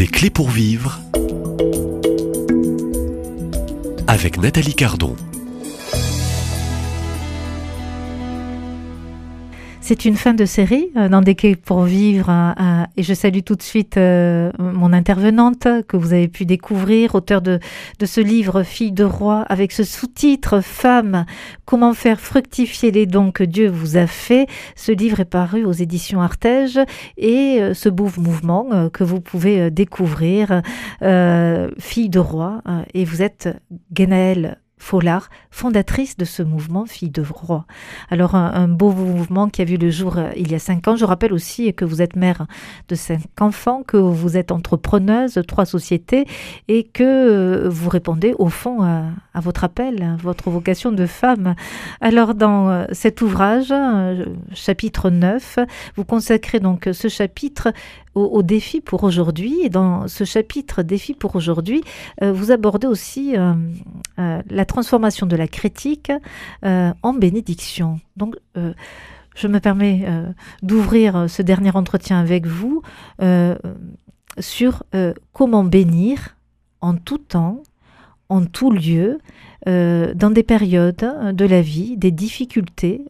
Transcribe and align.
Des 0.00 0.06
clés 0.06 0.30
pour 0.30 0.48
vivre 0.48 0.98
avec 4.06 4.38
Nathalie 4.40 4.74
Cardon. 4.74 5.14
C'est 9.82 10.06
une 10.06 10.16
fin 10.16 10.32
de 10.32 10.46
série 10.46 10.90
euh, 10.96 11.10
dans 11.10 11.20
Des 11.20 11.34
quais 11.34 11.54
pour 11.54 11.82
vivre 11.82 12.30
euh, 12.30 12.52
et 12.96 13.02
je 13.02 13.14
salue 13.14 13.40
tout 13.44 13.54
de 13.54 13.62
suite 13.62 13.96
mon 13.96 14.92
intervenante 14.92 15.66
que 15.88 15.96
vous 15.96 16.12
avez 16.12 16.28
pu 16.28 16.44
découvrir, 16.44 17.14
auteur 17.14 17.42
de, 17.42 17.58
ce 18.02 18.20
livre 18.20 18.62
Fille 18.62 18.92
de 18.92 19.04
roi 19.04 19.42
avec 19.48 19.72
ce 19.72 19.84
sous-titre 19.84 20.60
Femme, 20.60 21.24
comment 21.64 21.94
faire 21.94 22.20
fructifier 22.20 22.90
les 22.90 23.06
dons 23.06 23.30
que 23.30 23.44
Dieu 23.44 23.68
vous 23.68 23.96
a 23.96 24.06
fait. 24.06 24.46
Ce 24.76 24.92
livre 24.92 25.20
est 25.20 25.24
paru 25.24 25.64
aux 25.64 25.72
éditions 25.72 26.20
Artege 26.20 26.80
et 27.16 27.60
ce 27.74 27.88
beau 27.88 28.08
mouvement 28.16 28.88
que 28.90 29.04
vous 29.04 29.20
pouvez 29.20 29.70
découvrir, 29.70 30.62
Fille 31.00 32.08
de 32.08 32.18
roi 32.18 32.62
et 32.94 33.04
vous 33.04 33.22
êtes 33.22 33.48
Genaël 33.96 34.58
Follard, 34.80 35.28
fondatrice 35.50 36.16
de 36.16 36.24
ce 36.24 36.42
mouvement 36.42 36.86
Fille 36.86 37.10
de 37.10 37.22
Roi. 37.22 37.66
Alors 38.10 38.34
un, 38.34 38.66
beau 38.66 38.90
mouvement 38.92 39.48
qui 39.48 39.60
a 39.60 39.64
vu 39.64 39.76
le 39.76 39.90
jour 39.90 40.16
euh, 40.16 40.30
il 40.36 40.50
y 40.50 40.54
a 40.54 40.58
cinq 40.58 40.88
ans. 40.88 40.96
Je 40.96 41.04
rappelle 41.04 41.34
aussi 41.34 41.72
que 41.74 41.84
vous 41.84 42.00
êtes 42.00 42.16
mère 42.16 42.46
de 42.88 42.94
cinq 42.94 43.20
enfants, 43.40 43.82
que 43.86 43.98
vous 43.98 44.38
êtes 44.38 44.50
entrepreneuse, 44.50 45.38
trois 45.46 45.66
sociétés 45.66 46.24
et 46.68 46.84
que 46.84 47.04
euh, 47.04 47.68
vous 47.68 47.90
répondez 47.90 48.34
au 48.38 48.48
fond 48.48 48.82
à, 48.82 49.40
votre 49.40 49.64
appel, 49.64 50.02
à 50.02 50.16
votre 50.16 50.48
vocation 50.48 50.92
de 50.92 51.04
femme. 51.04 51.54
Alors 52.00 52.34
dans 52.34 52.70
euh, 52.70 52.86
cet 52.92 53.20
ouvrage, 53.20 53.72
chapitre 54.54 55.10
9, 55.10 55.58
vous 55.96 56.04
consacrez 56.04 56.58
donc 56.58 56.88
ce 56.90 57.08
chapitre 57.08 57.72
au, 58.14 58.42
défi 58.42 58.80
pour 58.80 59.04
aujourd'hui. 59.04 59.60
Et 59.62 59.68
dans 59.68 60.08
ce 60.08 60.24
chapitre 60.24 60.82
défi 60.82 61.14
pour 61.14 61.36
aujourd'hui, 61.36 61.82
vous 62.20 62.50
abordez 62.50 62.88
aussi 62.88 63.36
la 64.16 64.64
transformation 64.70 65.26
de 65.26 65.36
la 65.36 65.48
critique 65.48 66.12
en 66.62 67.14
bénédiction. 67.14 68.00
Donc, 68.16 68.36
je 69.34 69.48
me 69.48 69.58
permets 69.58 70.06
d'ouvrir 70.62 71.26
ce 71.28 71.42
dernier 71.42 71.74
entretien 71.74 72.18
avec 72.18 72.46
vous 72.46 72.82
sur 74.38 74.82
comment 75.32 75.64
bénir 75.64 76.36
en 76.80 76.94
tout 76.94 77.18
temps, 77.18 77.62
en 78.28 78.44
tout 78.46 78.70
lieu, 78.70 79.18
dans 79.66 80.32
des 80.32 80.42
périodes 80.42 81.34
de 81.34 81.44
la 81.44 81.62
vie, 81.62 81.96
des 81.96 82.12
difficultés, 82.12 83.04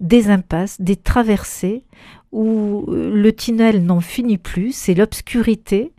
des 0.00 0.30
impasses, 0.30 0.80
des 0.80 0.96
traversées 0.96 1.84
où 2.32 2.84
euh, 2.88 3.14
le 3.14 3.32
tunnel 3.32 3.84
n'en 3.84 4.00
finit 4.00 4.38
plus, 4.38 4.72
c'est 4.72 4.94
l'obscurité. 4.94 5.92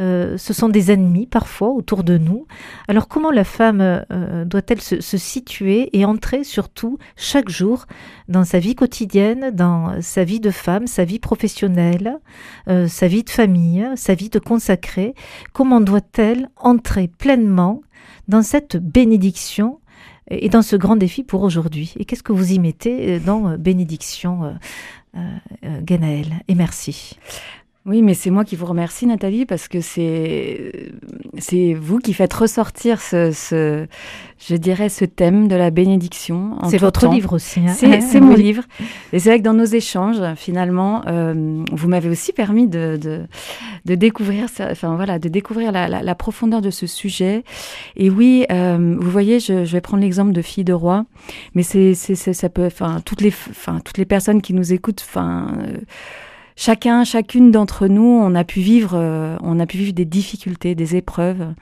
Euh, 0.00 0.36
ce 0.36 0.52
sont 0.52 0.68
des 0.68 0.90
ennemis 0.92 1.26
parfois 1.26 1.70
autour 1.70 2.04
de 2.04 2.18
nous. 2.18 2.46
Alors 2.88 3.08
comment 3.08 3.30
la 3.30 3.44
femme 3.44 3.80
euh, 3.80 4.44
doit-elle 4.44 4.80
se, 4.80 5.00
situer 5.00 5.96
et 5.98 6.04
entrer 6.04 6.44
surtout 6.44 6.98
chaque 7.16 7.48
jour 7.48 7.86
dans 8.28 8.44
sa 8.44 8.58
vie 8.58 8.74
quotidienne, 8.74 9.50
dans 9.52 10.00
sa 10.02 10.24
vie 10.24 10.40
de 10.40 10.50
femme, 10.50 10.86
sa 10.86 11.04
vie 11.04 11.18
professionnelle, 11.18 12.18
sa 12.66 13.08
vie 13.08 13.24
de 13.24 13.30
famille, 13.30 13.88
sa 13.96 14.14
vie 14.14 14.28
de 14.28 14.38
consacrée? 14.38 15.14
Comment 15.52 15.80
doit-elle 15.80 16.48
entrer 16.56 17.08
pleinement 17.08 17.82
dans 18.28 18.42
cette 18.42 18.76
bénédiction 18.76 19.80
et 20.28 20.48
dans 20.48 20.62
ce 20.62 20.76
grand 20.76 20.96
défi 20.96 21.22
pour 21.22 21.42
aujourd'hui? 21.42 21.94
Et 21.98 22.04
qu'est-ce 22.04 22.22
que 22.22 22.32
vous 22.32 22.52
y 22.52 22.58
mettez 22.58 23.18
dans 23.20 23.56
bénédiction 23.56 24.56
euh, 25.16 25.20
euh, 25.64 25.80
Ganaël. 25.82 26.26
Et 26.48 26.54
merci. 26.54 27.16
Oui, 27.86 28.02
mais 28.02 28.14
c'est 28.14 28.30
moi 28.30 28.44
qui 28.44 28.56
vous 28.56 28.66
remercie, 28.66 29.06
Nathalie, 29.06 29.46
parce 29.46 29.68
que 29.68 29.80
c'est 29.80 30.90
c'est 31.38 31.72
vous 31.72 31.98
qui 31.98 32.14
faites 32.14 32.32
ressortir 32.32 33.00
ce, 33.00 33.30
ce, 33.30 33.86
je 34.44 34.56
dirais, 34.56 34.88
ce 34.88 35.04
thème 35.04 35.46
de 35.46 35.54
la 35.54 35.70
bénédiction. 35.70 36.58
C'est 36.68 36.78
votre 36.78 37.08
livre 37.08 37.34
aussi. 37.34 37.60
Hein 37.60 38.00
c'est 38.00 38.20
mon 38.20 38.34
livre. 38.34 38.64
Et 39.12 39.20
c'est 39.20 39.28
vrai 39.28 39.38
que 39.38 39.44
dans 39.44 39.54
nos 39.54 39.64
échanges, 39.64 40.20
finalement, 40.34 41.02
euh, 41.06 41.62
vous 41.70 41.88
m'avez 41.88 42.08
aussi 42.08 42.32
permis 42.32 42.66
de, 42.66 42.98
de, 43.00 43.26
de, 43.84 43.94
découvrir, 43.94 44.46
enfin 44.60 44.96
voilà, 44.96 45.20
de 45.20 45.28
découvrir 45.28 45.70
la, 45.70 45.88
la, 45.88 46.02
la, 46.02 46.14
profondeur 46.16 46.62
de 46.62 46.70
ce 46.70 46.88
sujet. 46.88 47.44
Et 47.94 48.10
oui, 48.10 48.46
euh, 48.50 48.96
vous 48.98 49.10
voyez, 49.10 49.38
je, 49.38 49.64
je 49.64 49.72
vais 49.72 49.80
prendre 49.80 50.02
l'exemple 50.02 50.32
de 50.32 50.42
Fille 50.42 50.64
de 50.64 50.72
Roi, 50.72 51.04
mais 51.54 51.62
c'est 51.62 51.94
ça 51.94 52.48
peut, 52.48 52.66
enfin 52.66 53.00
toutes 53.04 53.20
les, 53.20 53.32
enfin 53.50 53.78
toutes 53.84 53.98
les 53.98 54.06
personnes 54.06 54.42
qui 54.42 54.54
nous 54.54 54.72
écoutent, 54.72 55.04
enfin. 55.08 55.54
Euh, 55.60 55.76
chacun, 56.56 57.04
chacune 57.04 57.50
d'entre 57.50 57.86
nous, 57.86 58.02
on 58.02 58.34
a 58.34 58.42
pu 58.42 58.60
vivre, 58.60 58.94
euh, 58.94 59.36
on 59.42 59.60
a 59.60 59.66
pu 59.66 59.76
vivre 59.76 59.92
des 59.92 60.04
difficultés, 60.04 60.74
des 60.74 60.96
épreuves, 60.96 61.54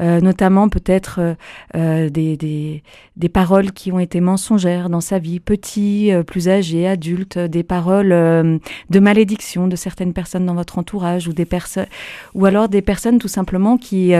euh, 0.00 0.20
notamment 0.20 0.68
peut-être 0.68 1.36
euh, 1.74 2.10
des, 2.10 2.36
des, 2.36 2.82
des, 3.16 3.28
paroles 3.28 3.72
qui 3.72 3.92
ont 3.92 3.98
été 3.98 4.20
mensongères 4.20 4.90
dans 4.90 5.00
sa 5.00 5.18
vie, 5.18 5.40
petit, 5.40 6.10
plus 6.26 6.48
âgé, 6.48 6.86
adulte, 6.86 7.38
des 7.38 7.62
paroles 7.62 8.10
de 8.10 9.00
malédiction 9.00 9.68
de 9.68 9.76
certaines 9.76 10.12
personnes 10.12 10.44
dans 10.44 10.54
votre 10.54 10.78
entourage 10.78 11.28
ou 11.28 11.32
des 11.32 11.46
personnes, 11.46 11.86
ou 12.34 12.44
alors 12.44 12.68
des 12.68 12.82
personnes 12.82 13.18
tout 13.18 13.28
simplement 13.28 13.78
qui 13.78 14.12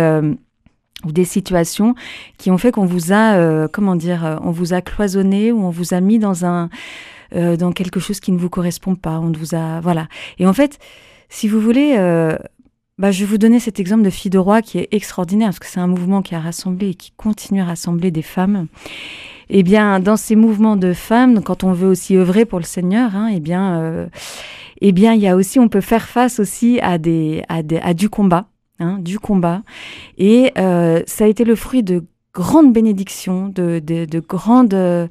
ou 1.05 1.13
des 1.13 1.27
situations 1.27 1.95
qui 2.39 2.51
ont 2.51 2.57
fait 2.57 2.73
qu'on 2.73 2.87
vous 2.87 3.13
a, 3.13 3.69
comment 3.69 3.97
dire, 3.97 4.41
on 4.43 4.51
vous 4.51 4.73
a 4.73 4.81
cloisonné 4.81 5.53
ou 5.53 5.63
on 5.63 5.71
vous 5.71 5.93
a 5.93 6.01
mis 6.01 6.19
dans 6.19 6.47
un 6.47 6.71
euh, 7.35 7.57
dans 7.57 7.73
quelque 7.73 8.01
chose 8.01 8.21
qui 8.21 8.33
ne 8.33 8.39
vous 8.39 8.51
correspond 8.51 8.95
pas. 8.95 9.19
On 9.19 9.33
vous 9.33 9.55
a, 9.55 9.81
voilà. 9.81 10.09
Et 10.39 10.47
en 10.47 10.53
fait, 10.53 10.79
si 11.29 11.49
vous 11.49 11.61
voulez, 11.61 11.95
euh, 11.99 12.37
bah, 12.99 13.11
je 13.11 13.21
vais 13.21 13.27
vous 13.27 13.39
donner 13.39 13.61
cet 13.61 13.81
exemple 13.81 14.03
de 14.03 14.11
Fille 14.11 14.31
de 14.31 14.39
Roi 14.39 14.63
qui 14.63 14.79
est 14.79 14.89
extraordinaire 14.93 15.49
parce 15.49 15.59
que 15.59 15.67
c'est 15.67 15.81
un 15.81 15.87
mouvement 15.87 16.23
qui 16.23 16.35
a 16.35 16.41
rassemblé 16.41 16.91
et 16.91 16.95
qui 16.95 17.13
continue 17.13 17.61
à 17.61 17.65
rassembler 17.65 18.11
des 18.11 18.23
femmes. 18.23 18.69
Eh 19.49 19.63
bien, 19.63 20.01
dans 20.01 20.17
ces 20.17 20.35
mouvements 20.35 20.77
de 20.77 20.93
femmes, 20.93 21.43
quand 21.43 21.63
on 21.63 21.73
veut 21.73 21.89
aussi 21.89 22.17
œuvrer 22.17 22.45
pour 22.45 22.59
le 22.59 22.65
Seigneur, 22.65 23.15
hein, 23.15 23.31
eh 23.33 23.41
bien, 23.41 23.81
euh, 23.81 24.07
eh 24.81 24.93
bien, 24.93 25.15
il 25.15 25.21
y 25.21 25.29
a 25.29 25.37
aussi, 25.37 25.59
on 25.59 25.69
peut 25.69 25.81
faire 25.81 26.09
face 26.09 26.41
aussi 26.41 26.81
à 26.81 26.99
des, 26.99 27.43
à, 27.49 27.63
des, 27.63 27.79
à 27.79 27.95
du 27.95 28.09
combat. 28.09 28.49
Hein, 28.79 28.99
du 28.99 29.19
combat. 29.19 29.63
Et 30.19 30.53
euh, 30.59 31.03
ça 31.07 31.25
a 31.25 31.29
été 31.29 31.45
le 31.45 31.55
fruit 31.55 31.83
de 31.83 32.05
grandes 32.37 32.71
bénédictions, 32.75 33.49
de, 33.49 33.79
de, 33.83 34.05
de, 34.05 34.21
grandes, 34.21 34.69
de 34.69 35.09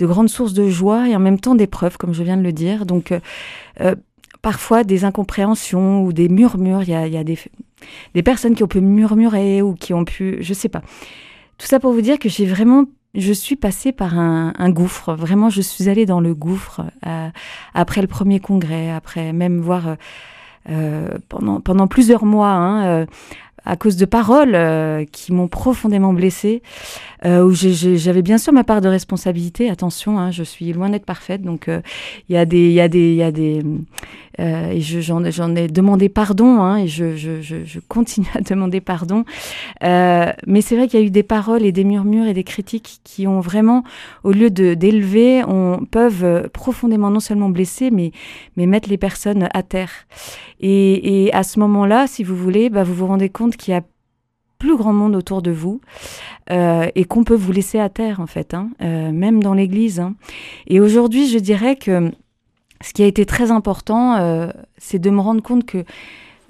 grandes 0.00 0.28
sources 0.28 0.54
de 0.54 0.68
joie 0.68 1.08
et 1.08 1.14
en 1.14 1.20
même 1.20 1.38
temps 1.38 1.54
d'épreuves, 1.54 1.96
comme 1.98 2.12
je 2.12 2.24
viens 2.24 2.36
de 2.36 2.42
le 2.42 2.52
dire. 2.52 2.84
Donc, 2.84 3.12
euh, 3.12 3.20
euh, 3.80 3.94
parfois 4.42 4.82
des 4.82 5.04
incompréhensions 5.04 6.02
ou 6.02 6.12
des 6.12 6.28
murmures. 6.28 6.82
Il 6.82 6.90
y 6.90 6.94
a, 6.94 7.06
y 7.06 7.16
a 7.16 7.22
des, 7.22 7.38
des 8.14 8.22
personnes 8.24 8.56
qui 8.56 8.64
ont 8.64 8.68
pu 8.68 8.80
murmurer 8.80 9.62
ou 9.62 9.74
qui 9.74 9.94
ont 9.94 10.04
pu, 10.04 10.38
je 10.40 10.52
sais 10.52 10.68
pas. 10.68 10.82
Tout 11.58 11.66
ça 11.66 11.78
pour 11.78 11.92
vous 11.92 12.00
dire 12.00 12.18
que 12.18 12.28
j'ai 12.28 12.44
vraiment, 12.44 12.86
je 13.14 13.32
suis 13.32 13.54
passée 13.54 13.92
par 13.92 14.18
un, 14.18 14.70
gouffre. 14.70 15.14
Vraiment, 15.14 15.50
je 15.50 15.62
suis 15.62 15.88
allée 15.88 16.06
dans 16.06 16.20
le 16.20 16.34
gouffre 16.34 16.82
euh, 17.06 17.28
après 17.72 18.00
le 18.00 18.08
premier 18.08 18.40
congrès, 18.40 18.90
après 18.90 19.32
même 19.32 19.60
voir 19.60 19.96
pendant 21.28 21.60
pendant 21.60 21.86
plusieurs 21.86 22.24
mois. 22.24 22.48
Hein, 22.48 23.06
à 23.64 23.76
cause 23.76 23.96
de 23.96 24.04
paroles 24.04 24.54
euh, 24.54 25.04
qui 25.10 25.32
m'ont 25.32 25.48
profondément 25.48 26.12
blessée, 26.12 26.62
où 27.24 27.52
j'avais 27.52 28.22
bien 28.22 28.38
sûr 28.38 28.52
ma 28.52 28.64
part 28.64 28.80
de 28.80 28.88
responsabilité. 28.88 29.70
Attention, 29.70 30.18
hein, 30.18 30.30
je 30.30 30.42
suis 30.42 30.72
loin 30.72 30.90
d'être 30.90 31.06
parfaite, 31.06 31.42
donc 31.42 31.68
euh, 31.68 31.80
il 32.28 32.34
y 32.34 32.38
a 32.38 32.44
des, 32.44 32.68
il 32.68 32.72
y 32.72 32.80
a 32.80 32.88
des, 32.88 33.10
il 33.10 33.16
y 33.16 33.22
a 33.22 33.32
des, 33.32 33.62
euh, 34.40 34.70
et 34.70 34.80
j'en 34.80 35.54
ai 35.54 35.68
demandé 35.68 36.08
pardon, 36.08 36.60
hein, 36.60 36.78
et 36.78 36.88
je, 36.88 37.16
je, 37.16 37.40
je, 37.40 37.64
je, 37.64 37.80
continue 37.88 38.26
à 38.34 38.40
demander 38.40 38.80
pardon. 38.80 39.24
Euh, 39.82 40.32
mais 40.46 40.60
c'est 40.60 40.76
vrai 40.76 40.88
qu'il 40.88 41.00
y 41.00 41.02
a 41.02 41.06
eu 41.06 41.10
des 41.10 41.22
paroles 41.22 41.64
et 41.64 41.72
des 41.72 41.84
murmures 41.84 42.26
et 42.26 42.34
des 42.34 42.44
critiques 42.44 43.00
qui 43.04 43.26
ont 43.26 43.40
vraiment, 43.40 43.84
au 44.22 44.32
lieu 44.32 44.50
de 44.50 44.74
d'élever, 44.74 45.42
on 45.44 45.84
peuvent 45.90 46.48
profondément 46.52 47.10
non 47.10 47.20
seulement 47.20 47.48
blesser, 47.48 47.90
mais 47.90 48.12
mais 48.56 48.66
mettre 48.66 48.88
les 48.88 48.98
personnes 48.98 49.48
à 49.54 49.62
terre. 49.62 49.90
Et, 50.60 51.26
et 51.26 51.34
à 51.34 51.42
ce 51.42 51.58
moment-là, 51.60 52.06
si 52.06 52.24
vous 52.24 52.36
voulez, 52.36 52.70
bah, 52.70 52.84
vous 52.84 52.94
vous 52.94 53.06
rendez 53.06 53.28
compte 53.28 53.56
qu'il 53.56 53.72
y 53.72 53.76
a 53.76 53.82
plus 54.64 54.76
grand 54.78 54.94
monde 54.94 55.14
autour 55.14 55.42
de 55.42 55.50
vous 55.50 55.82
euh, 56.50 56.88
et 56.94 57.04
qu'on 57.04 57.22
peut 57.22 57.34
vous 57.34 57.52
laisser 57.52 57.78
à 57.78 57.90
terre 57.90 58.20
en 58.20 58.26
fait, 58.26 58.54
hein, 58.54 58.70
euh, 58.80 59.12
même 59.12 59.42
dans 59.42 59.52
l'Église. 59.52 60.00
Hein. 60.00 60.14
Et 60.66 60.80
aujourd'hui, 60.80 61.28
je 61.28 61.38
dirais 61.38 61.76
que 61.76 62.10
ce 62.80 62.94
qui 62.94 63.02
a 63.02 63.06
été 63.06 63.26
très 63.26 63.50
important, 63.50 64.16
euh, 64.16 64.48
c'est 64.78 64.98
de 64.98 65.10
me 65.10 65.20
rendre 65.20 65.42
compte 65.42 65.66
que 65.66 65.84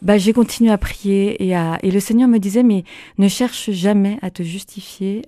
bah, 0.01 0.17
j'ai 0.17 0.33
continué 0.33 0.71
à 0.71 0.79
prier 0.79 1.45
et, 1.45 1.57
à, 1.57 1.81
et 1.83 1.91
le 1.91 1.99
Seigneur 1.99 2.29
me 2.29 2.39
disait 2.39 2.63
mais 2.63 2.85
ne 3.19 3.27
cherche 3.27 3.73
jamais 3.73 4.19
à 4.23 4.31
te 4.31 4.45
justifier. 4.45 5.23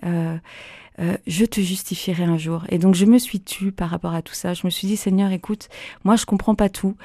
Euh, 0.99 1.17
je 1.27 1.45
te 1.45 1.61
justifierai 1.61 2.25
un 2.25 2.39
jour. 2.39 2.65
Et 2.71 2.79
donc 2.79 2.95
je 2.95 3.05
me 3.05 3.19
suis 3.19 3.41
tue 3.41 3.73
par 3.73 3.91
rapport 3.91 4.15
à 4.15 4.23
tout 4.23 4.35
ça. 4.35 4.55
Je 4.55 4.67
me 4.67 4.71
suis 4.71 4.87
dit 4.87 4.97
Seigneur, 4.97 5.31
écoute, 5.31 5.69
moi 6.05 6.17
je 6.17 6.25
comprends 6.25 6.55
pas 6.55 6.69
tout. 6.69 6.97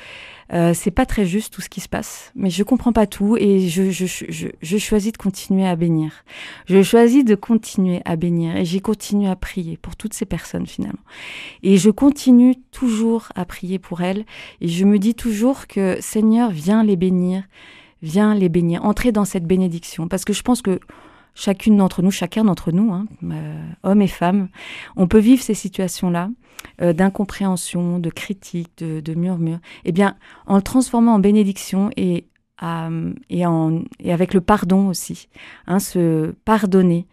Euh, 0.53 0.73
c'est 0.73 0.91
pas 0.91 1.05
très 1.05 1.25
juste 1.25 1.53
tout 1.53 1.61
ce 1.61 1.69
qui 1.69 1.79
se 1.79 1.88
passe, 1.88 2.31
mais 2.35 2.49
je 2.49 2.63
comprends 2.63 2.91
pas 2.91 3.07
tout 3.07 3.38
et 3.38 3.69
je, 3.69 3.89
je, 3.89 4.05
je, 4.05 4.47
je 4.61 4.77
choisis 4.77 5.13
de 5.13 5.17
continuer 5.17 5.65
à 5.65 5.75
bénir. 5.75 6.25
Je 6.65 6.83
choisis 6.83 7.23
de 7.23 7.35
continuer 7.35 8.01
à 8.03 8.15
bénir 8.15 8.57
et 8.57 8.65
j'ai 8.65 8.81
continué 8.81 9.29
à 9.29 9.35
prier 9.35 9.77
pour 9.77 9.95
toutes 9.95 10.13
ces 10.13 10.25
personnes 10.25 10.67
finalement. 10.67 10.99
Et 11.63 11.77
je 11.77 11.89
continue 11.89 12.55
toujours 12.71 13.29
à 13.35 13.45
prier 13.45 13.79
pour 13.79 14.01
elles 14.01 14.25
et 14.59 14.67
je 14.67 14.85
me 14.85 14.99
dis 14.99 15.15
toujours 15.15 15.67
que 15.67 15.97
Seigneur, 16.01 16.51
viens 16.51 16.83
les 16.83 16.95
bénir 16.95 17.43
viens 18.03 18.33
les 18.33 18.49
bénir, 18.49 18.83
entrer 18.83 19.11
dans 19.11 19.25
cette 19.25 19.45
bénédiction. 19.45 20.07
Parce 20.07 20.25
que 20.25 20.33
je 20.33 20.41
pense 20.41 20.61
que 20.61 20.79
chacune 21.33 21.78
d'entre 21.78 22.01
nous, 22.01 22.12
chacun 22.12 22.44
d'entre 22.44 22.72
nous, 22.72 22.92
hein, 22.94 23.06
euh, 23.24 23.62
hommes 23.83 24.01
et 24.01 24.07
femmes, 24.07 24.50
on 24.95 25.07
peut 25.07 25.19
vivre 25.19 25.42
ces 25.42 25.54
situations-là 25.54 26.30
euh, 26.81 26.94
d'incompréhension, 26.94 28.00
de 28.00 28.10
critique, 28.10 28.69
de, 28.78 29.00
de 29.00 29.13
murmure. 29.13 29.60
Eh 29.86 29.92
bien, 29.92 30.16
en 30.45 30.56
le 30.56 30.62
transformant 30.62 31.16
en 31.16 31.19
bénédiction 31.19 31.89
et, 31.98 32.25
et 33.30 33.44
avec 33.44 34.33
le 34.36 34.42
pardon 34.42 34.89
aussi, 34.89 35.30
hein, 35.66 35.80
se 35.80 36.31
pardonner, 36.45 37.07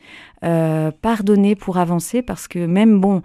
euh, 0.44 0.90
pardonner 0.90 1.54
pour 1.54 1.78
avancer, 1.78 2.20
parce 2.20 2.48
que 2.48 2.66
même 2.66 3.00
bon, 3.00 3.22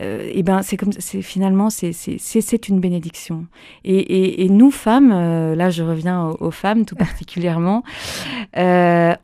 euh, 0.00 0.30
et 0.32 0.42
ben 0.42 0.62
c'est 0.62 0.76
comme 0.76 0.92
finalement 0.92 1.70
c'est 1.70 2.68
une 2.68 2.80
bénédiction 2.80 3.46
et, 3.84 4.46
nous 4.50 4.70
femmes 4.70 5.10
euh, 5.12 5.54
là 5.54 5.70
je 5.70 5.82
reviens 5.82 6.34
aux, 6.38 6.50
femmes 6.50 6.84
tout 6.84 6.96
particulièrement 6.96 7.82
euh, 8.58 9.14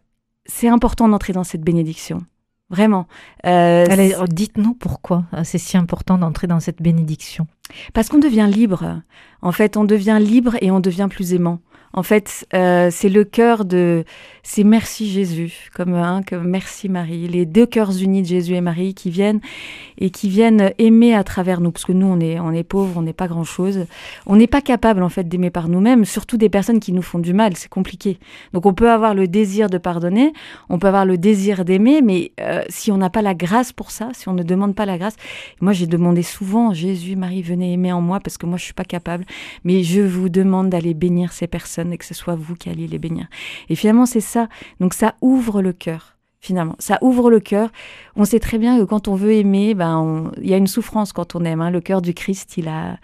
c'est 0.46 0.68
important 0.68 1.08
d'entrer 1.08 1.32
dans 1.32 1.44
cette 1.44 1.62
bénédiction. 1.62 2.24
Vraiment. 2.70 3.06
Euh, 3.44 3.84
dites-nous 4.30 4.72
pourquoi 4.72 5.24
euh, 5.34 5.42
c'est 5.44 5.58
si 5.58 5.76
important 5.76 6.16
d'entrer 6.16 6.46
dans 6.46 6.58
cette 6.58 6.80
bénédiction. 6.80 7.46
Parce 7.92 8.08
qu'on 8.08 8.18
devient 8.18 8.48
libre. 8.50 9.02
En 9.42 9.52
fait 9.52 9.76
on 9.76 9.84
devient 9.84 10.18
libre 10.20 10.56
et 10.62 10.70
on 10.70 10.80
devient 10.80 11.08
plus 11.10 11.34
aimant 11.34 11.60
en 11.94 12.02
fait, 12.02 12.46
euh, 12.54 12.88
c'est 12.90 13.08
le 13.08 13.24
cœur 13.24 13.64
de, 13.64 14.04
c'est 14.42 14.64
merci 14.64 15.10
Jésus, 15.10 15.68
comme 15.74 15.94
un, 15.94 16.22
comme 16.22 16.48
merci 16.48 16.88
Marie, 16.88 17.28
les 17.28 17.44
deux 17.44 17.66
cœurs 17.66 17.92
unis 18.00 18.22
de 18.22 18.26
Jésus 18.26 18.54
et 18.54 18.60
Marie 18.60 18.94
qui 18.94 19.10
viennent 19.10 19.40
et 19.98 20.10
qui 20.10 20.28
viennent 20.28 20.72
aimer 20.78 21.14
à 21.14 21.22
travers 21.22 21.60
nous, 21.60 21.70
parce 21.70 21.84
que 21.84 21.92
nous 21.92 22.06
on 22.06 22.18
est, 22.18 22.40
on 22.40 22.50
est 22.52 22.64
pauvres, 22.64 22.94
on 22.96 23.02
n'est 23.02 23.12
pas 23.12 23.28
grand 23.28 23.44
chose, 23.44 23.86
on 24.26 24.36
n'est 24.36 24.46
pas 24.46 24.62
capable 24.62 25.02
en 25.02 25.10
fait 25.10 25.28
d'aimer 25.28 25.50
par 25.50 25.68
nous-mêmes, 25.68 26.04
surtout 26.04 26.38
des 26.38 26.48
personnes 26.48 26.80
qui 26.80 26.92
nous 26.92 27.02
font 27.02 27.18
du 27.18 27.34
mal, 27.34 27.56
c'est 27.56 27.68
compliqué. 27.68 28.18
Donc 28.52 28.64
on 28.64 28.72
peut 28.72 28.90
avoir 28.90 29.14
le 29.14 29.28
désir 29.28 29.68
de 29.68 29.78
pardonner, 29.78 30.32
on 30.70 30.78
peut 30.78 30.88
avoir 30.88 31.04
le 31.04 31.18
désir 31.18 31.64
d'aimer, 31.66 32.00
mais 32.00 32.32
euh, 32.40 32.62
si 32.68 32.90
on 32.90 32.96
n'a 32.96 33.10
pas 33.10 33.22
la 33.22 33.34
grâce 33.34 33.72
pour 33.72 33.90
ça, 33.90 34.08
si 34.12 34.28
on 34.28 34.32
ne 34.34 34.42
demande 34.42 34.74
pas 34.74 34.86
la 34.86 34.96
grâce, 34.96 35.16
moi 35.60 35.72
j'ai 35.72 35.86
demandé 35.86 36.22
souvent 36.22 36.72
Jésus, 36.72 37.16
Marie, 37.16 37.42
venez 37.42 37.74
aimer 37.74 37.92
en 37.92 38.00
moi 38.00 38.18
parce 38.18 38.38
que 38.38 38.46
moi 38.46 38.56
je 38.56 38.64
suis 38.64 38.74
pas 38.74 38.84
capable, 38.84 39.24
mais 39.62 39.82
je 39.82 40.00
vous 40.00 40.30
demande 40.30 40.70
d'aller 40.70 40.94
bénir 40.94 41.32
ces 41.32 41.46
personnes 41.46 41.81
et 41.90 41.98
que 41.98 42.04
ce 42.04 42.14
soit 42.14 42.34
vous 42.34 42.54
qui 42.54 42.68
alliez 42.68 42.86
les 42.86 42.98
bénir. 42.98 43.26
Et 43.68 43.74
finalement, 43.74 44.06
c'est 44.06 44.20
ça. 44.20 44.48
Donc 44.80 44.94
ça 44.94 45.14
ouvre 45.20 45.62
le 45.62 45.72
cœur. 45.72 46.16
Finalement, 46.40 46.74
ça 46.78 46.98
ouvre 47.02 47.30
le 47.30 47.40
cœur. 47.40 47.70
On 48.16 48.24
sait 48.24 48.40
très 48.40 48.58
bien 48.58 48.78
que 48.78 48.84
quand 48.84 49.06
on 49.08 49.14
veut 49.14 49.32
aimer, 49.32 49.74
ben, 49.74 50.32
il 50.40 50.50
y 50.50 50.54
a 50.54 50.56
une 50.56 50.66
souffrance 50.66 51.12
quand 51.12 51.36
on 51.36 51.44
aime. 51.44 51.60
Hein. 51.60 51.70
Le 51.70 51.80
cœur 51.80 52.02
du 52.02 52.14
Christ, 52.14 52.56
il 52.56 52.68
a, 52.68 52.98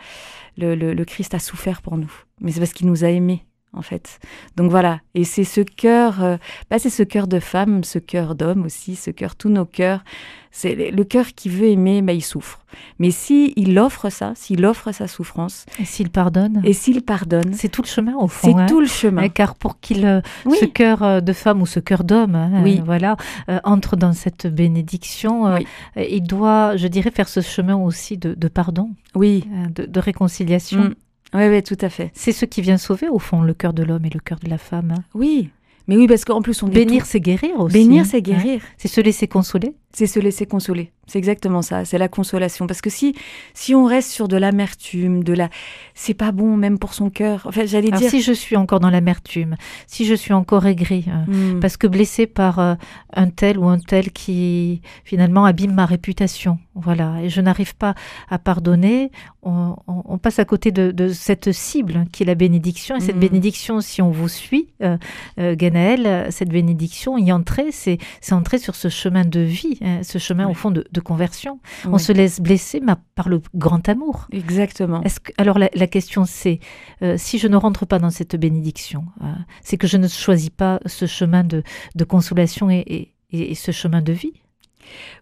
le, 0.56 0.75
le, 0.75 0.92
le 0.92 1.04
Christ 1.04 1.34
a 1.34 1.38
souffert 1.38 1.80
pour 1.80 1.96
nous. 1.96 2.12
Mais 2.40 2.52
c'est 2.52 2.58
parce 2.58 2.72
qu'il 2.72 2.88
nous 2.88 3.04
a 3.04 3.08
aimés 3.08 3.44
en 3.72 3.82
fait. 3.82 4.18
Donc 4.56 4.70
voilà, 4.70 5.00
et 5.14 5.24
c'est 5.24 5.44
ce 5.44 5.60
cœur, 5.60 6.22
euh, 6.22 6.36
bah 6.70 6.78
c'est 6.78 6.90
ce 6.90 7.02
cœur 7.02 7.26
de 7.26 7.38
femme, 7.38 7.84
ce 7.84 7.98
cœur 7.98 8.34
d'homme 8.34 8.64
aussi, 8.64 8.96
ce 8.96 9.10
cœur, 9.10 9.36
tous 9.36 9.48
nos 9.48 9.64
cœurs. 9.64 10.04
C'est 10.50 10.90
le 10.90 11.04
cœur 11.04 11.26
qui 11.36 11.50
veut 11.50 11.66
aimer, 11.66 12.00
bah, 12.00 12.14
il 12.14 12.22
souffre. 12.22 12.60
Mais 12.98 13.10
si 13.10 13.52
il 13.56 13.78
offre 13.78 14.08
ça, 14.10 14.32
s'il 14.34 14.64
offre 14.64 14.92
sa 14.92 15.06
souffrance, 15.06 15.66
et 15.78 15.84
s'il 15.84 16.10
pardonne, 16.10 16.62
et 16.64 16.72
s'il 16.72 17.02
pardonne, 17.02 17.52
c'est 17.52 17.68
tout 17.68 17.82
le 17.82 17.86
chemin 17.86 18.14
au 18.16 18.28
fond. 18.28 18.48
C'est 18.54 18.62
hein. 18.62 18.66
tout 18.66 18.80
le 18.80 18.86
chemin. 18.86 19.28
Car 19.28 19.54
pour 19.54 19.78
qu'il 19.78 20.06
euh, 20.06 20.20
oui. 20.46 20.56
ce 20.58 20.64
cœur 20.64 21.02
euh, 21.02 21.20
de 21.20 21.32
femme 21.34 21.60
ou 21.60 21.66
ce 21.66 21.80
cœur 21.80 22.02
d'homme, 22.02 22.34
hein, 22.34 22.62
oui. 22.64 22.80
voilà, 22.84 23.16
entre 23.62 23.96
dans 23.96 24.14
cette 24.14 24.46
bénédiction, 24.46 25.54
Oui. 25.54 25.66
il 25.96 26.22
doit, 26.22 26.76
je 26.76 26.88
dirais, 26.88 27.10
faire 27.10 27.28
ce 27.28 27.40
chemin 27.40 27.76
aussi 27.76 28.16
de, 28.16 28.34
de 28.34 28.48
pardon, 28.48 28.90
oui, 29.14 29.44
de, 29.74 29.84
de 29.84 30.00
réconciliation. 30.00 30.80
Mm. 30.80 30.94
Oui, 31.34 31.48
oui, 31.48 31.62
tout 31.62 31.76
à 31.80 31.88
fait. 31.88 32.10
C'est 32.14 32.32
ce 32.32 32.44
qui 32.44 32.62
vient 32.62 32.78
sauver 32.78 33.08
au 33.08 33.19
fond 33.19 33.42
le 33.42 33.54
cœur 33.54 33.72
de 33.72 33.82
l'homme 33.82 34.04
et 34.04 34.10
le 34.10 34.20
cœur 34.20 34.38
de 34.38 34.48
la 34.48 34.58
femme. 34.58 34.92
hein. 34.96 35.02
Oui, 35.14 35.50
mais 35.86 35.96
oui, 35.96 36.06
parce 36.06 36.25
qu'en 36.25 36.42
plus 36.42 36.62
on 36.62 36.69
Bénir, 36.69 37.06
c'est 37.06 37.20
guérir 37.20 37.58
aussi. 37.60 37.72
bénir, 37.72 38.04
c'est 38.06 38.22
guérir. 38.22 38.60
C'est 38.76 38.88
se 38.88 39.00
laisser 39.00 39.26
consoler. 39.26 39.75
C'est 39.93 40.06
se 40.06 40.19
laisser 40.20 40.46
consoler. 40.46 40.93
C'est 41.06 41.19
exactement 41.19 41.62
ça, 41.62 41.87
c'est 41.87 41.96
la 41.96 42.08
consolation. 42.08 42.67
Parce 42.67 42.82
que 42.82 42.90
si, 42.90 43.14
si 43.55 43.75
on 43.75 43.87
reste 43.87 44.11
sur 44.11 44.29
de 44.29 44.37
l'amertume, 44.37 45.25
de 45.25 45.32
la, 45.32 45.49
c'est 45.94 46.12
pas 46.12 46.32
bon 46.32 46.55
même 46.58 46.79
pour 46.79 46.93
son 46.93 47.08
cœur. 47.08 47.46
En 47.46 47.52
fait, 47.52 47.67
j'allais 47.67 47.90
dire. 47.90 48.11
si 48.11 48.20
je 48.20 48.32
suis 48.32 48.56
encore 48.56 48.79
dans 48.79 48.90
l'amertume, 48.90 49.56
si 49.87 50.05
je 50.05 50.12
suis 50.12 50.35
encore 50.35 50.67
aigri, 50.67 51.06
hein, 51.11 51.25
Hmm. 51.26 51.61
parce 51.61 51.79
que 51.79 51.87
blessé 51.87 52.26
par 52.26 52.58
euh, 52.58 52.75
un 53.14 53.29
tel 53.31 53.58
ou 53.58 53.67
un 53.69 53.79
tel 53.79 54.12
qui 54.12 54.82
finalement 55.05 55.46
abîme 55.46 55.73
ma 55.73 55.87
réputation, 55.87 56.58
voilà, 56.75 57.23
et 57.23 57.31
je 57.31 57.40
n'arrive 57.40 57.75
pas 57.75 57.94
à 58.29 58.38
pardonner, 58.38 59.11
on, 59.43 59.76
on- 59.87 60.02
on 60.05 60.19
passe 60.19 60.38
à 60.38 60.44
côté 60.44 60.73
de, 60.73 60.90
de 60.90 61.08
cette 61.08 61.52
cible 61.52 62.05
qui 62.12 62.23
est 62.23 62.26
la 62.26 62.35
bénédiction. 62.35 62.96
Et 62.96 63.00
cette 63.00 63.14
Mhm. 63.14 63.20
bénédiction, 63.23 63.81
si 63.81 64.02
on 64.02 64.11
vous 64.11 64.29
suit, 64.29 64.69
euh, 64.82 64.99
euh, 65.40 65.56
Ganaël, 65.56 66.06
euh, 66.06 66.26
cette 66.31 66.50
bénédiction, 66.50 67.17
y 67.17 67.32
entrer, 67.32 67.73
c'est 67.73 67.96
c'est 68.20 68.35
entrer 68.35 68.58
sur 68.58 68.75
ce 68.75 68.88
chemin 68.90 69.25
de 69.25 69.40
vie, 69.40 69.77
hein, 69.82 70.02
ce 70.02 70.19
chemin 70.19 70.46
au 70.48 70.54
fond 70.54 70.70
de, 70.70 70.84
de 70.90 71.00
conversion. 71.00 71.60
On 71.86 71.98
se 71.98 72.12
laisse 72.12 72.40
blesser 72.40 72.80
mais 72.80 72.94
par 73.14 73.28
le 73.28 73.40
grand 73.54 73.88
amour. 73.88 74.26
Exactement. 74.32 75.02
Est-ce 75.02 75.20
que, 75.20 75.32
alors 75.38 75.58
la, 75.58 75.69
la 75.75 75.86
question 75.86 76.25
c'est, 76.25 76.60
euh, 77.02 77.14
si 77.19 77.38
je 77.38 77.48
ne 77.48 77.56
rentre 77.56 77.86
pas 77.86 77.98
dans 77.98 78.10
cette 78.10 78.36
bénédiction, 78.36 79.04
euh, 79.22 79.32
c'est 79.62 79.76
que 79.76 79.86
je 79.86 79.96
ne 79.96 80.08
choisis 80.08 80.50
pas 80.50 80.80
ce 80.86 81.06
chemin 81.06 81.44
de, 81.44 81.62
de 81.94 82.04
consolation 82.04 82.70
et, 82.70 82.84
et- 82.86 83.14
et 83.30 83.54
ce 83.54 83.72
chemin 83.72 84.00
de 84.00 84.12
vie? 84.12 84.32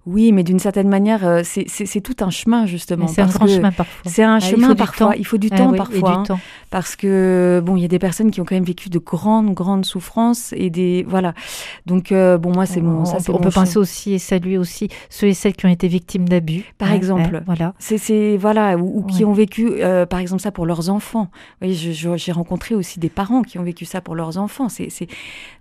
Oui, 0.07 0.31
mais 0.33 0.45
d'une 0.45 0.59
certaine 0.61 0.89
manière, 0.89 1.27
euh, 1.27 1.43
c'est- 1.45 2.01
tout 2.01 2.17
un 2.21 2.31
chemin 2.31 2.67
justement. 2.67 3.09
C'est 3.09 3.23
un 3.23 3.27
grand 3.27 3.47
chemin 3.49 3.73
parfois. 3.73 4.11
C'est 4.11 4.23
un 4.23 4.35
Ah, 4.35 4.39
il 4.41 4.45
chemin 4.51 4.69
du 4.69 4.75
parfois. 4.77 5.15
Il 5.17 5.27
faut 5.27 5.39
du 5.39 5.49
Ah 5.51 5.57
temps 5.59 5.71
oui, 5.71 5.77
parfois. 5.79 6.11
du 6.13 6.17
hein. 6.19 6.23
temps. 6.23 6.41
parce 6.71 6.95
que 6.95 7.61
bon, 7.65 7.77
il 7.77 7.83
y 7.83 7.85
a 7.85 7.89
des 7.89 7.99
personnes 7.99 8.31
qui 8.31 8.41
ont 8.41 8.45
quand 8.45 8.55
même 8.55 8.65
vécu 8.65 8.89
de 8.91 8.99
grandes, 8.99 9.53
grandes 9.55 9.85
souffrances 9.87 10.53
et 10.57 10.71
des 10.71 11.05
voilà. 11.09 11.33
Donc 11.87 12.13
euh, 12.13 12.39
bon, 12.39 12.53
moi 12.53 12.67
c'est 12.67 12.81
mon, 12.81 13.01
on, 13.01 13.05
ça 13.05 13.17
on 13.29 13.39
peut- 13.39 13.47
on 13.49 13.51
penser 13.51 13.79
aussi 13.79 14.13
et 14.15 14.19
saluer 14.19 14.59
aussi 14.59 14.89
ceux 15.11 15.27
et 15.29 15.35
celles 15.35 15.55
qui 15.55 15.67
ont 15.67 15.71
été 15.71 15.89
victimes 15.89 16.29
d'abus. 16.29 16.65
Par 16.79 16.91
hein, 16.91 16.95
exemple. 16.95 17.37
hein, 17.37 17.43
voilà. 17.47 17.75
C'est, 17.79 18.37
voilà, 18.37 18.77
ou, 18.77 18.99
ou 19.01 19.03
qui 19.05 19.19
Ouais. 19.19 19.31
ont 19.31 19.33
vécu, 19.33 19.69
euh, 19.81 20.07
par 20.07 20.21
exemple, 20.21 20.43
ça 20.43 20.53
pour 20.53 20.67
leurs 20.67 20.91
enfants. 20.91 21.29
Vous 21.61 21.69
voyez, 21.69 21.75
j'ai 21.95 22.33
rencontré 22.33 22.75
aussi 22.75 23.01
des 23.01 23.09
parents 23.09 23.43
qui 23.43 23.59
ont 23.59 23.63
vécu 23.63 23.85
ça 23.85 24.01
pour 24.01 24.15
leurs 24.15 24.39
enfants. 24.39 24.69
C'est, 24.69 24.89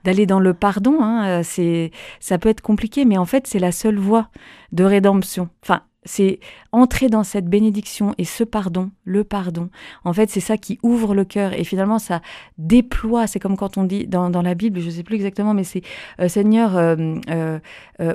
d'aller 0.04 0.26
dans 0.26 0.40
le 0.40 0.54
pardon. 0.54 0.98
Hein, 1.02 1.42
c'est, 1.44 1.92
ça 2.20 2.38
peut 2.38 2.50
être 2.50 2.62
compliqué, 2.62 3.06
mais 3.06 3.18
en 3.18 3.26
fait, 3.26 3.48
c'est 3.48 3.60
la 3.60 3.72
seule 3.72 3.95
voie 4.00 4.30
de 4.72 4.84
rédemption. 4.84 5.50
Enfin, 5.64 5.84
c'est 6.06 6.40
entrer 6.72 7.10
dans 7.10 7.24
cette 7.24 7.48
bénédiction 7.48 8.14
et 8.18 8.26
ce 8.26 8.44
pardon, 8.44 8.92
le 9.04 9.24
pardon. 9.24 9.70
En 10.04 10.14
fait, 10.14 10.30
c'est 10.30 10.40
ça 10.40 10.58
qui 10.58 10.78
ouvre 10.84 11.16
le 11.16 11.26
cœur 11.26 11.54
et 11.54 11.64
finalement 11.64 12.00
ça 12.00 12.22
déploie. 12.58 13.28
C'est 13.28 13.40
comme 13.40 13.58
quand 13.58 13.78
on 13.78 13.84
dit 13.84 14.08
dans, 14.08 14.30
dans 14.30 14.42
la 14.42 14.56
Bible, 14.56 14.80
je 14.80 14.90
sais 14.90 15.04
plus 15.04 15.16
exactement, 15.16 15.54
mais 15.54 15.64
c'est 15.64 15.82
euh, 16.20 16.28
Seigneur 16.28 16.78
euh, 16.78 17.18
euh, 17.30 17.60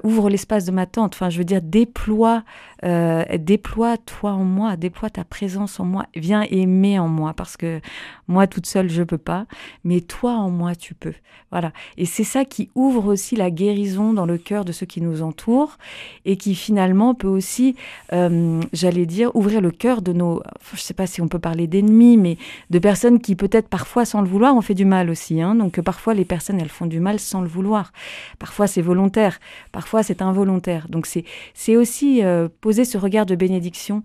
ouvre 0.04 0.30
l'espace 0.30 0.64
de 0.64 0.72
ma 0.72 0.86
tente. 0.86 1.14
Enfin, 1.14 1.30
je 1.30 1.38
veux 1.38 1.44
dire 1.44 1.62
déploie, 1.62 2.44
déploie 2.82 3.96
toi 3.98 4.32
en 4.32 4.44
moi, 4.44 4.76
déploie 4.76 5.10
ta 5.10 5.24
présence 5.24 5.80
en 5.80 5.84
moi, 5.84 6.06
viens 6.14 6.42
aimer 6.42 6.98
en 6.98 7.08
moi 7.08 7.34
parce 7.34 7.56
que 7.56 7.80
moi 8.28 8.46
toute 8.46 8.66
seule 8.66 8.88
je 8.88 9.02
peux 9.02 9.18
pas, 9.18 9.46
mais 9.84 10.00
toi 10.00 10.32
en 10.32 10.50
moi 10.50 10.74
tu 10.74 10.94
peux. 10.94 11.14
Voilà. 11.50 11.72
Et 11.96 12.06
c'est 12.06 12.24
ça 12.24 12.44
qui 12.44 12.70
ouvre 12.74 13.06
aussi 13.06 13.36
la 13.36 13.50
guérison 13.50 14.12
dans 14.12 14.26
le 14.26 14.38
cœur 14.38 14.64
de 14.64 14.72
ceux 14.72 14.86
qui 14.86 15.00
nous 15.00 15.22
entourent 15.22 15.78
et 16.24 16.36
qui 16.36 16.54
finalement 16.54 17.14
peut 17.14 17.28
aussi 17.28 17.74
euh, 18.12 18.60
j'allais 18.72 19.06
dire, 19.06 19.34
ouvrir 19.34 19.60
le 19.60 19.70
cœur 19.70 20.02
de 20.02 20.12
nos, 20.12 20.42
je 20.74 20.80
sais 20.80 20.94
pas 20.94 21.06
si 21.06 21.20
on 21.20 21.28
peut 21.28 21.38
parler 21.38 21.66
d'ennemis, 21.66 22.16
mais 22.16 22.36
de 22.70 22.78
personnes 22.78 23.20
qui 23.20 23.36
peut-être 23.36 23.68
parfois 23.68 24.04
sans 24.04 24.20
le 24.20 24.28
vouloir 24.28 24.54
ont 24.54 24.60
fait 24.60 24.74
du 24.74 24.84
mal 24.84 25.10
aussi. 25.10 25.40
Hein. 25.40 25.54
Donc 25.54 25.78
euh, 25.78 25.82
parfois 25.82 26.14
les 26.14 26.24
personnes 26.24 26.60
elles 26.60 26.68
font 26.68 26.86
du 26.86 27.00
mal 27.00 27.20
sans 27.20 27.40
le 27.40 27.48
vouloir. 27.48 27.92
Parfois 28.38 28.66
c'est 28.66 28.82
volontaire, 28.82 29.38
parfois 29.72 30.02
c'est 30.02 30.22
involontaire. 30.22 30.88
Donc 30.88 31.06
c'est 31.06 31.76
aussi 31.76 32.24
euh, 32.24 32.48
poser 32.60 32.84
ce 32.84 32.98
regard 32.98 33.26
de 33.26 33.34
bénédiction 33.34 34.02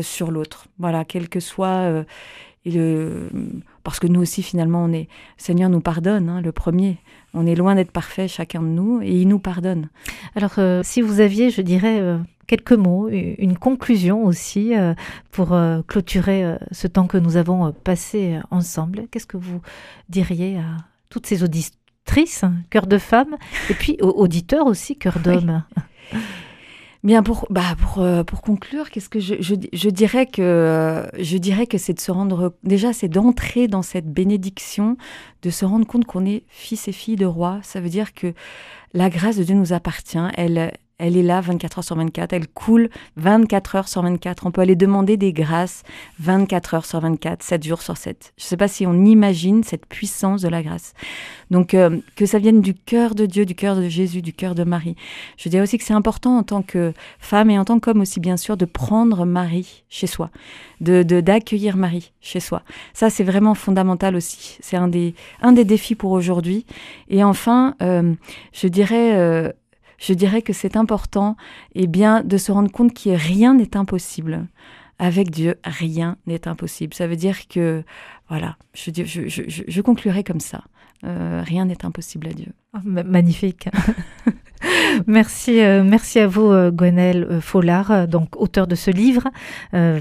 sur 0.00 0.30
l'autre. 0.30 0.66
Voilà, 0.78 1.04
quel 1.04 1.28
que 1.28 1.40
soit 1.40 2.04
parce 3.82 4.00
que 4.00 4.06
nous 4.06 4.22
aussi 4.22 4.42
finalement 4.42 4.82
on 4.82 4.92
est, 4.92 5.08
Seigneur 5.36 5.68
nous 5.68 5.82
pardonne, 5.82 6.30
hein, 6.30 6.40
le 6.40 6.52
premier. 6.52 6.96
On 7.34 7.46
est 7.46 7.54
loin 7.54 7.74
d'être 7.74 7.90
parfait 7.90 8.28
chacun 8.28 8.62
de 8.62 8.68
nous 8.68 9.02
et 9.02 9.10
il 9.10 9.28
nous 9.28 9.38
pardonne. 9.38 9.90
Alors, 10.36 10.58
si 10.84 11.02
vous 11.02 11.20
aviez, 11.20 11.50
je 11.50 11.60
dirais, 11.60 12.00
quelques 12.46 12.72
mots, 12.72 13.08
une 13.08 13.56
conclusion 13.56 14.24
aussi 14.24 14.76
euh, 14.76 14.94
pour 15.30 15.52
euh, 15.52 15.82
clôturer 15.86 16.44
euh, 16.44 16.56
ce 16.72 16.86
temps 16.86 17.06
que 17.06 17.18
nous 17.18 17.36
avons 17.36 17.72
passé 17.72 18.38
ensemble, 18.50 19.06
qu'est-ce 19.10 19.26
que 19.26 19.36
vous 19.36 19.60
diriez 20.08 20.58
à 20.58 20.84
toutes 21.10 21.26
ces 21.26 21.42
auditrices, 21.42 22.44
hein, 22.44 22.54
cœur 22.70 22.86
de 22.86 22.98
femme, 22.98 23.36
et 23.70 23.74
puis 23.74 23.96
aux 24.00 24.10
auditeurs 24.10 24.66
aussi, 24.66 24.96
cœur 24.96 25.18
d'homme 25.18 25.62
Bien 27.02 27.22
pour 27.22 27.46
bah 27.50 27.76
pour 27.78 28.02
pour 28.26 28.40
conclure, 28.40 28.88
qu'est-ce 28.88 29.10
que 29.10 29.20
je, 29.20 29.34
je 29.38 29.54
je 29.74 29.90
dirais 29.90 30.24
que 30.24 31.06
je 31.18 31.36
dirais 31.36 31.66
que 31.66 31.76
c'est 31.76 31.92
de 31.92 32.00
se 32.00 32.10
rendre 32.10 32.54
déjà 32.62 32.94
c'est 32.94 33.08
d'entrer 33.08 33.68
dans 33.68 33.82
cette 33.82 34.10
bénédiction, 34.10 34.96
de 35.42 35.50
se 35.50 35.66
rendre 35.66 35.86
compte 35.86 36.06
qu'on 36.06 36.24
est 36.24 36.44
fils 36.48 36.88
et 36.88 36.92
filles 36.92 37.16
de 37.16 37.26
roi. 37.26 37.60
Ça 37.62 37.82
veut 37.82 37.90
dire 37.90 38.14
que 38.14 38.32
la 38.94 39.10
grâce 39.10 39.36
de 39.36 39.42
Dieu 39.42 39.54
nous 39.54 39.74
appartient. 39.74 40.16
Elle 40.34 40.72
elle 40.98 41.16
est 41.16 41.22
là 41.22 41.40
24 41.40 41.78
heures 41.78 41.84
sur 41.84 41.96
24, 41.96 42.32
elle 42.32 42.48
coule 42.48 42.88
24 43.16 43.76
heures 43.76 43.88
sur 43.88 44.02
24. 44.02 44.46
On 44.46 44.50
peut 44.50 44.60
aller 44.60 44.76
demander 44.76 45.16
des 45.16 45.32
grâces 45.32 45.82
24 46.20 46.74
heures 46.74 46.86
sur 46.86 47.00
24, 47.00 47.42
7 47.42 47.64
jours 47.64 47.82
sur 47.82 47.96
7. 47.96 48.32
Je 48.36 48.44
ne 48.44 48.46
sais 48.46 48.56
pas 48.56 48.68
si 48.68 48.86
on 48.86 49.04
imagine 49.04 49.64
cette 49.64 49.86
puissance 49.86 50.42
de 50.42 50.48
la 50.48 50.62
grâce. 50.62 50.94
Donc 51.50 51.74
euh, 51.74 51.98
que 52.16 52.26
ça 52.26 52.38
vienne 52.38 52.60
du 52.60 52.74
cœur 52.74 53.14
de 53.14 53.26
Dieu, 53.26 53.44
du 53.44 53.54
cœur 53.54 53.76
de 53.76 53.88
Jésus, 53.88 54.22
du 54.22 54.32
cœur 54.32 54.54
de 54.54 54.64
Marie. 54.64 54.96
Je 55.36 55.48
dirais 55.48 55.62
aussi 55.62 55.78
que 55.78 55.84
c'est 55.84 55.94
important 55.94 56.38
en 56.38 56.42
tant 56.42 56.62
que 56.62 56.92
femme 57.18 57.50
et 57.50 57.58
en 57.58 57.64
tant 57.64 57.80
qu'homme 57.80 58.00
aussi 58.00 58.20
bien 58.20 58.36
sûr 58.36 58.56
de 58.56 58.64
prendre 58.64 59.24
Marie 59.24 59.84
chez 59.88 60.06
soi, 60.06 60.30
de 60.80 61.02
d'accueillir 61.02 61.76
Marie 61.76 62.12
chez 62.20 62.40
soi. 62.40 62.62
Ça 62.92 63.10
c'est 63.10 63.24
vraiment 63.24 63.54
fondamental 63.54 64.16
aussi. 64.16 64.58
C'est 64.60 64.76
un 64.76 64.88
des 64.88 65.14
un 65.42 65.52
des 65.52 65.64
défis 65.64 65.94
pour 65.94 66.12
aujourd'hui. 66.12 66.66
Et 67.08 67.24
enfin, 67.24 67.74
euh, 67.82 68.14
je 68.52 68.68
dirais 68.68 69.16
euh, 69.16 69.52
je 69.98 70.14
dirais 70.14 70.42
que 70.42 70.52
c'est 70.52 70.76
important 70.76 71.36
eh 71.74 71.86
bien, 71.86 72.22
de 72.22 72.36
se 72.36 72.52
rendre 72.52 72.70
compte 72.70 72.94
que 72.94 73.10
rien 73.10 73.54
n'est 73.54 73.76
impossible. 73.76 74.46
Avec 74.98 75.30
Dieu, 75.30 75.56
rien 75.64 76.16
n'est 76.26 76.46
impossible. 76.46 76.94
Ça 76.94 77.06
veut 77.06 77.16
dire 77.16 77.48
que, 77.48 77.82
voilà, 78.28 78.56
je, 78.74 78.90
je, 78.94 79.28
je, 79.28 79.42
je 79.66 79.80
conclurai 79.80 80.22
comme 80.22 80.40
ça. 80.40 80.62
Euh, 81.04 81.42
rien 81.44 81.64
n'est 81.64 81.84
impossible 81.84 82.28
à 82.28 82.32
Dieu. 82.32 82.52
Oh, 82.74 82.78
magnifique. 82.82 83.68
merci, 85.06 85.60
euh, 85.60 85.84
merci 85.84 86.18
à 86.18 86.26
vous, 86.26 86.50
euh, 86.50 86.70
Gwenelle 86.70 87.26
euh, 87.30 87.40
Follard, 87.40 88.08
donc 88.08 88.40
auteur 88.40 88.66
de 88.66 88.74
ce 88.74 88.90
livre, 88.90 89.28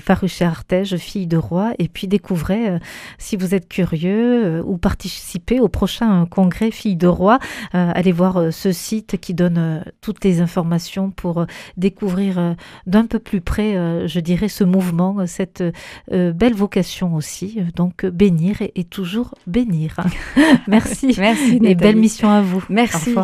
paru 0.06 0.28
chez 0.28 0.46
Artege, 0.46 0.98
Fille 0.98 1.28
de 1.28 1.38
roi. 1.38 1.74
Et 1.80 1.88
puis 1.88 2.08
découvrez, 2.08 2.80
si 3.18 3.36
vous 3.36 3.56
êtes 3.56 3.68
curieux 3.68 4.62
ou 4.66 4.78
participez 4.78 5.60
au 5.60 5.68
prochain 5.68 6.26
congrès 6.26 6.72
Fille 6.72 6.96
de 6.96 7.08
roi, 7.08 7.40
allez 7.72 8.12
voir 8.12 8.52
ce 8.52 8.72
site 8.72 9.18
qui 9.20 9.34
donne 9.34 9.84
toutes 10.02 10.24
les 10.24 10.42
informations 10.42 11.12
pour 11.12 11.46
découvrir 11.78 12.56
d'un 12.86 13.06
peu 13.06 13.20
plus 13.20 13.42
près, 13.42 14.08
je 14.08 14.20
dirais, 14.20 14.48
ce 14.48 14.64
mouvement, 14.64 15.26
cette 15.26 15.64
belle 16.12 16.56
vocation 16.56 17.16
aussi. 17.16 17.60
Donc 17.76 18.06
bénir 18.06 18.58
et, 18.62 18.84
toujours 18.84 19.34
bénir. 19.48 19.98
merci. 20.68 21.16
Merci. 21.18 21.60
Et 21.64 21.76
belle 21.76 21.98
mission 21.98 22.30
à 22.30 22.42
vous. 22.42 22.63
Merci. 22.70 23.16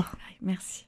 Merci. 0.42 0.88